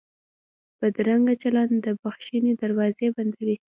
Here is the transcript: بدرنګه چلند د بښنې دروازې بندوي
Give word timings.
بدرنګه 0.79 1.33
چلند 1.43 1.73
د 1.85 1.87
بښنې 2.01 2.53
دروازې 2.61 3.07
بندوي 3.15 3.55